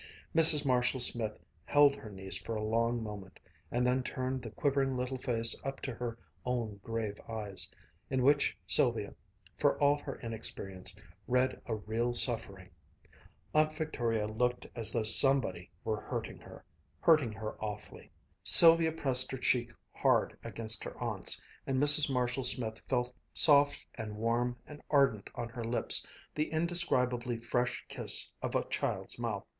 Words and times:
Mrs. 0.35 0.65
Marshall 0.65 0.99
Smith 0.99 1.37
held 1.65 1.95
her 1.95 2.09
niece 2.09 2.35
for 2.39 2.55
a 2.55 2.63
long 2.63 3.03
moment 3.03 3.39
and 3.69 3.85
then 3.85 4.01
turned 4.01 4.41
the 4.41 4.49
quivering 4.49 4.97
little 4.97 5.19
face 5.19 5.55
up 5.63 5.79
to 5.81 5.93
her 5.93 6.17
own 6.43 6.79
grave 6.83 7.19
eyes, 7.29 7.69
in 8.09 8.23
which 8.23 8.57
Sylvia, 8.65 9.13
for 9.55 9.79
all 9.79 9.97
her 9.99 10.15
inexperience, 10.21 10.95
read 11.27 11.61
a 11.67 11.75
real 11.75 12.15
suffering. 12.15 12.71
Aunt 13.53 13.75
Victoria 13.75 14.25
looked 14.25 14.65
as 14.73 14.91
though 14.91 15.03
somebody 15.03 15.69
were 15.83 16.01
hurting 16.01 16.39
her 16.39 16.65
hurting 17.01 17.33
her 17.33 17.63
awfully 17.63 18.09
Sylvia 18.41 18.91
pressed 18.91 19.29
her 19.31 19.37
cheek 19.37 19.71
hard 19.93 20.35
against 20.43 20.83
her 20.83 20.97
aunt's, 20.97 21.39
and 21.67 21.77
Mrs. 21.79 22.09
Marshall 22.11 22.41
Smith 22.43 22.79
felt, 22.89 23.13
soft 23.35 23.85
and 23.93 24.15
Warm 24.17 24.57
and 24.65 24.81
ardent 24.89 25.29
on 25.35 25.49
her 25.49 25.63
lips, 25.63 26.03
the 26.33 26.49
indescribably 26.49 27.37
fresh 27.37 27.85
kiss 27.87 28.31
of 28.41 28.55
a 28.55 28.67
child's 28.69 29.19
mouth. 29.19 29.45